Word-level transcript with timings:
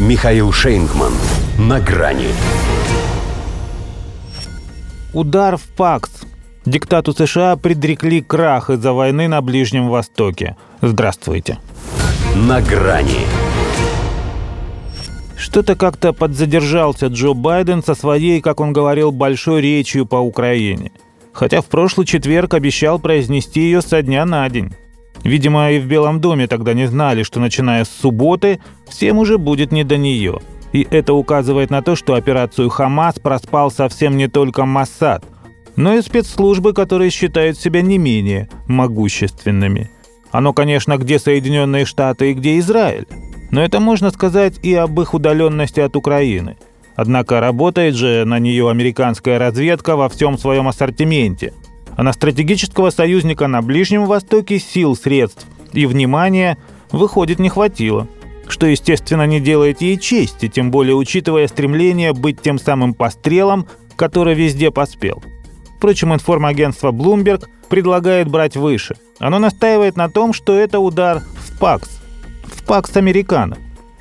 Михаил 0.00 0.50
Шейнгман. 0.50 1.12
На 1.58 1.78
грани. 1.78 2.28
Удар 5.12 5.58
в 5.58 5.64
ПАКС. 5.76 6.22
Диктату 6.64 7.12
США 7.12 7.56
предрекли 7.56 8.22
крах 8.22 8.70
из-за 8.70 8.94
войны 8.94 9.28
на 9.28 9.42
Ближнем 9.42 9.90
Востоке. 9.90 10.56
Здравствуйте. 10.80 11.58
На 12.34 12.62
грани. 12.62 13.26
Что-то 15.36 15.76
как-то 15.76 16.14
подзадержался 16.14 17.08
Джо 17.08 17.34
Байден 17.34 17.84
со 17.84 17.94
своей, 17.94 18.40
как 18.40 18.60
он 18.60 18.72
говорил, 18.72 19.12
большой 19.12 19.60
речью 19.60 20.06
по 20.06 20.16
Украине. 20.16 20.92
Хотя 21.34 21.60
в 21.60 21.66
прошлый 21.66 22.06
четверг 22.06 22.54
обещал 22.54 22.98
произнести 23.00 23.60
ее 23.60 23.82
со 23.82 24.00
дня 24.00 24.24
на 24.24 24.48
день. 24.48 24.72
Видимо, 25.24 25.70
и 25.70 25.78
в 25.78 25.86
Белом 25.86 26.20
доме 26.20 26.46
тогда 26.46 26.72
не 26.72 26.86
знали, 26.86 27.22
что 27.22 27.40
начиная 27.40 27.84
с 27.84 27.90
субботы 27.90 28.60
всем 28.88 29.18
уже 29.18 29.38
будет 29.38 29.72
не 29.72 29.84
до 29.84 29.96
нее. 29.96 30.40
И 30.72 30.86
это 30.90 31.14
указывает 31.14 31.70
на 31.70 31.82
то, 31.82 31.96
что 31.96 32.14
операцию 32.14 32.68
«Хамас» 32.68 33.18
проспал 33.18 33.70
совсем 33.70 34.16
не 34.16 34.28
только 34.28 34.64
Моссад, 34.64 35.24
но 35.76 35.94
и 35.94 36.02
спецслужбы, 36.02 36.72
которые 36.72 37.10
считают 37.10 37.58
себя 37.58 37.82
не 37.82 37.98
менее 37.98 38.48
могущественными. 38.66 39.90
Оно, 40.30 40.52
конечно, 40.52 40.96
где 40.96 41.18
Соединенные 41.18 41.84
Штаты 41.84 42.30
и 42.30 42.34
где 42.34 42.58
Израиль. 42.58 43.06
Но 43.50 43.62
это 43.62 43.80
можно 43.80 44.10
сказать 44.10 44.60
и 44.62 44.74
об 44.74 45.00
их 45.00 45.12
удаленности 45.12 45.80
от 45.80 45.96
Украины. 45.96 46.56
Однако 46.94 47.40
работает 47.40 47.94
же 47.94 48.24
на 48.24 48.38
нее 48.38 48.70
американская 48.70 49.38
разведка 49.38 49.96
во 49.96 50.08
всем 50.08 50.38
своем 50.38 50.68
ассортименте. 50.68 51.52
А 51.96 52.02
на 52.02 52.12
стратегического 52.12 52.90
союзника 52.90 53.46
на 53.46 53.62
Ближнем 53.62 54.06
Востоке 54.06 54.58
сил, 54.58 54.96
средств 54.96 55.46
и 55.72 55.86
внимания, 55.86 56.58
выходит, 56.90 57.38
не 57.38 57.48
хватило. 57.48 58.08
Что, 58.48 58.66
естественно, 58.66 59.26
не 59.26 59.40
делает 59.40 59.80
ей 59.80 59.96
чести, 59.98 60.48
тем 60.48 60.70
более 60.70 60.96
учитывая 60.96 61.46
стремление 61.46 62.12
быть 62.12 62.40
тем 62.42 62.58
самым 62.58 62.94
пострелом, 62.94 63.66
который 63.96 64.34
везде 64.34 64.70
поспел. 64.70 65.22
Впрочем, 65.76 66.12
информагентство 66.12 66.90
Bloomberg 66.90 67.46
предлагает 67.68 68.28
брать 68.28 68.56
выше. 68.56 68.96
Оно 69.18 69.38
настаивает 69.38 69.96
на 69.96 70.10
том, 70.10 70.32
что 70.32 70.54
это 70.54 70.80
удар 70.80 71.20
в 71.20 71.58
ПАКС, 71.58 72.00
в 72.44 72.64
Пакс 72.64 72.96
Американо. 72.96 73.56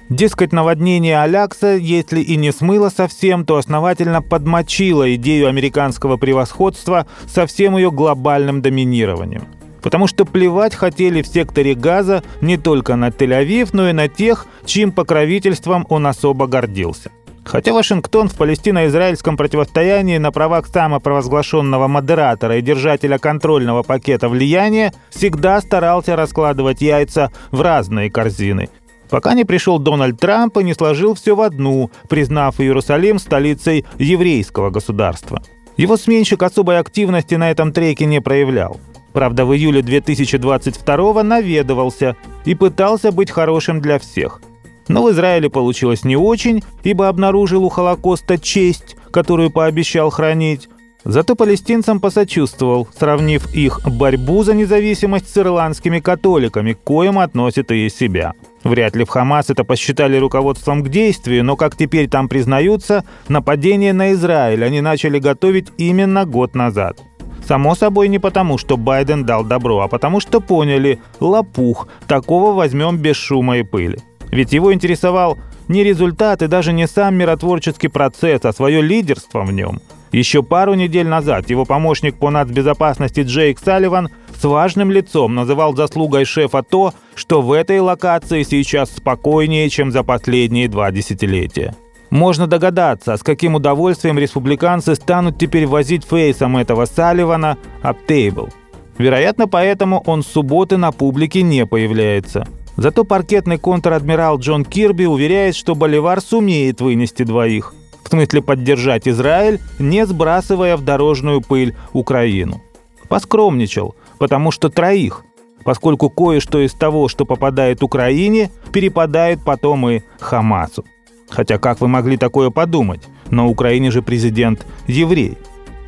Дескать, 0.09 0.53
наводнение 0.53 1.21
Алякса, 1.21 1.75
если 1.75 2.19
и 2.21 2.35
не 2.35 2.51
смыло 2.51 2.89
совсем, 2.89 3.45
то 3.45 3.57
основательно 3.57 4.23
подмочило 4.23 5.13
идею 5.15 5.47
американского 5.47 6.17
превосходства 6.17 7.05
со 7.27 7.45
всем 7.45 7.77
ее 7.77 7.91
глобальным 7.91 8.63
доминированием. 8.63 9.43
Потому 9.83 10.07
что 10.07 10.25
плевать 10.25 10.73
хотели 10.73 11.21
в 11.21 11.27
секторе 11.27 11.75
Газа 11.75 12.23
не 12.41 12.57
только 12.57 12.95
на 12.95 13.09
Тель-Авив, 13.09 13.69
но 13.73 13.87
и 13.87 13.93
на 13.93 14.07
тех, 14.07 14.47
чьим 14.65 14.91
покровительством 14.91 15.85
он 15.89 16.07
особо 16.07 16.47
гордился. 16.47 17.11
Хотя 17.45 17.73
Вашингтон 17.73 18.29
в 18.29 18.35
палестино-израильском 18.35 19.37
противостоянии 19.37 20.17
на 20.17 20.31
правах 20.31 20.67
самопровозглашенного 20.67 21.87
модератора 21.87 22.57
и 22.57 22.61
держателя 22.61 23.17
контрольного 23.17 23.83
пакета 23.83 24.27
влияния 24.27 24.91
всегда 25.09 25.61
старался 25.61 26.15
раскладывать 26.15 26.81
яйца 26.81 27.31
в 27.51 27.61
разные 27.61 28.11
корзины. 28.11 28.69
Пока 29.09 29.33
не 29.33 29.43
пришел 29.43 29.79
Дональд 29.79 30.19
Трамп 30.19 30.57
и 30.57 30.63
не 30.63 30.73
сложил 30.73 31.15
все 31.15 31.35
в 31.35 31.41
одну, 31.41 31.91
признав 32.07 32.59
Иерусалим 32.59 33.19
столицей 33.19 33.85
еврейского 33.97 34.69
государства. 34.69 35.41
Его 35.77 35.97
сменщик 35.97 36.43
особой 36.43 36.77
активности 36.77 37.35
на 37.35 37.51
этом 37.51 37.71
треке 37.71 38.05
не 38.05 38.21
проявлял. 38.21 38.79
Правда, 39.13 39.45
в 39.45 39.55
июле 39.55 39.81
2022 39.81 41.23
наведывался 41.23 42.15
и 42.45 42.53
пытался 42.53 43.11
быть 43.11 43.31
хорошим 43.31 43.81
для 43.81 43.97
всех– 43.97 44.41
но 44.89 45.03
в 45.03 45.11
Израиле 45.11 45.49
получилось 45.49 46.03
не 46.03 46.17
очень, 46.17 46.63
ибо 46.83 47.07
обнаружил 47.07 47.63
у 47.63 47.69
Холокоста 47.69 48.37
честь, 48.37 48.97
которую 49.11 49.51
пообещал 49.51 50.09
хранить. 50.09 50.67
Зато 51.05 51.35
палестинцам 51.35 51.99
посочувствовал, 51.99 52.87
сравнив 52.97 53.53
их 53.53 53.81
борьбу 53.85 54.43
за 54.43 54.53
независимость 54.53 55.33
с 55.33 55.37
ирландскими 55.37 55.99
католиками, 55.99 56.73
к 56.73 56.83
коим 56.83 57.19
относит 57.19 57.71
и 57.71 57.89
себя. 57.89 58.33
Вряд 58.63 58.95
ли 58.97 59.05
в 59.05 59.09
Хамас 59.09 59.49
это 59.49 59.63
посчитали 59.63 60.17
руководством 60.17 60.83
к 60.83 60.89
действию, 60.89 61.45
но, 61.45 61.55
как 61.55 61.77
теперь 61.77 62.09
там 62.09 62.27
признаются, 62.27 63.05
нападение 63.29 63.93
на 63.93 64.11
Израиль 64.11 64.65
они 64.65 64.81
начали 64.81 65.19
готовить 65.19 65.67
именно 65.77 66.25
год 66.25 66.53
назад. 66.53 66.99
Само 67.47 67.75
собой 67.75 68.09
не 68.09 68.19
потому, 68.19 68.57
что 68.57 68.75
Байден 68.75 69.25
дал 69.25 69.45
добро, 69.45 69.79
а 69.79 69.87
потому 69.87 70.19
что 70.19 70.41
поняли– 70.41 70.99
лопух, 71.21 71.87
такого 72.07 72.53
возьмем 72.53 72.97
без 72.97 73.15
шума 73.15 73.57
и 73.57 73.63
пыли. 73.63 73.99
Ведь 74.31 74.51
его 74.51 74.73
интересовал 74.73 75.37
не 75.69 75.83
результат 75.83 76.41
и 76.41 76.47
даже 76.47 76.73
не 76.73 76.87
сам 76.87 77.15
миротворческий 77.15 77.89
процесс, 77.89 78.41
а 78.43 78.53
свое 78.53 78.81
лидерство 78.81 79.41
в 79.43 79.51
нем. 79.51 79.79
Еще 80.11 80.41
пару 80.41 80.73
недель 80.73 81.07
назад 81.07 81.49
его 81.49 81.65
помощник 81.65 82.17
по 82.17 82.29
нацбезопасности 82.29 83.21
Джейк 83.21 83.59
Салливан 83.59 84.09
с 84.39 84.43
важным 84.43 84.91
лицом 84.91 85.35
называл 85.35 85.75
заслугой 85.75 86.25
шефа 86.25 86.63
то, 86.63 86.93
что 87.15 87.41
в 87.41 87.51
этой 87.51 87.79
локации 87.79 88.43
сейчас 88.43 88.89
спокойнее, 88.89 89.69
чем 89.69 89.91
за 89.91 90.03
последние 90.03 90.67
два 90.67 90.91
десятилетия. 90.91 91.75
Можно 92.09 92.47
догадаться, 92.47 93.17
с 93.17 93.21
каким 93.21 93.55
удовольствием 93.55 94.17
республиканцы 94.17 94.95
станут 94.95 95.37
теперь 95.37 95.67
возить 95.67 96.05
фейсом 96.05 96.57
этого 96.57 96.85
Салливана 96.85 97.57
Аптейбл. 97.83 98.49
Вероятно, 98.97 99.47
поэтому 99.47 100.01
он 100.05 100.23
с 100.23 100.27
субботы 100.27 100.77
на 100.77 100.91
публике 100.91 101.43
не 101.43 101.65
появляется– 101.65 102.47
Зато 102.79 103.03
паркетный 103.03 103.57
контр-адмирал 103.57 104.39
Джон 104.39 104.63
Кирби 104.63 105.03
уверяет, 105.03 105.57
что 105.57 105.75
Боливар 105.75 106.21
сумеет 106.21 106.79
вынести 106.79 107.23
двоих. 107.23 107.73
В 108.09 108.11
смысле 108.11 108.41
поддержать 108.41 109.07
Израиль, 109.07 109.59
не 109.77 110.03
сбрасывая 110.03 110.77
в 110.77 110.81
дорожную 110.81 111.41
пыль 111.41 111.75
Украину. 111.93 112.59
Поскромничал, 113.07 113.93
потому 114.17 114.49
что 114.49 114.69
троих, 114.69 115.23
поскольку 115.63 116.09
кое-что 116.09 116.59
из 116.59 116.73
того, 116.73 117.07
что 117.07 117.25
попадает 117.25 117.83
Украине, 117.83 118.49
перепадает 118.71 119.43
потом 119.45 119.87
и 119.87 120.01
Хамасу. 120.19 120.85
Хотя 121.29 121.59
как 121.59 121.81
вы 121.81 121.87
могли 121.87 122.17
такое 122.17 122.49
подумать? 122.49 123.01
На 123.29 123.45
Украине 123.45 123.91
же 123.91 124.01
президент 124.01 124.65
еврей. 124.87 125.37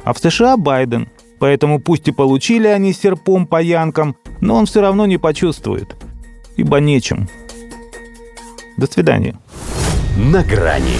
А 0.03 0.13
в 0.13 0.19
США 0.19 0.57
Байден. 0.57 1.09
Поэтому 1.39 1.79
пусть 1.79 2.07
и 2.07 2.11
получили 2.11 2.67
они 2.67 2.93
серпом 2.93 3.47
по 3.47 3.59
янкам, 3.59 4.15
но 4.41 4.57
он 4.57 4.67
все 4.67 4.81
равно 4.81 5.07
не 5.07 5.17
почувствует– 5.17 5.95
ибо 6.55 6.77
нечем. 6.77 7.27
До 8.77 8.85
свидания. 8.85 9.35
На 10.17 10.43
грани 10.43 10.99